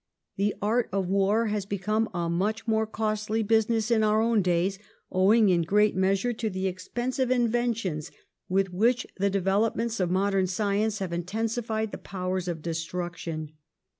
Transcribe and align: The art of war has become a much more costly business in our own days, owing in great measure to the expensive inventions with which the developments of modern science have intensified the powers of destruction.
The 0.35 0.55
art 0.63 0.89
of 0.91 1.09
war 1.09 1.45
has 1.45 1.67
become 1.67 2.09
a 2.11 2.27
much 2.27 2.65
more 2.65 2.87
costly 2.87 3.43
business 3.43 3.91
in 3.91 4.03
our 4.03 4.19
own 4.19 4.41
days, 4.41 4.79
owing 5.11 5.49
in 5.49 5.61
great 5.61 5.95
measure 5.95 6.33
to 6.33 6.49
the 6.49 6.65
expensive 6.65 7.29
inventions 7.29 8.09
with 8.49 8.73
which 8.73 9.05
the 9.17 9.29
developments 9.29 9.99
of 9.99 10.09
modern 10.09 10.47
science 10.47 10.97
have 10.97 11.13
intensified 11.13 11.91
the 11.91 11.99
powers 11.99 12.47
of 12.47 12.63
destruction. 12.63 13.51